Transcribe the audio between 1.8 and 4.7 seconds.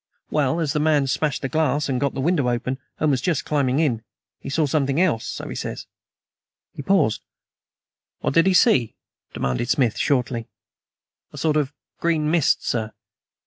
and got the window open, and was just climbing in, he saw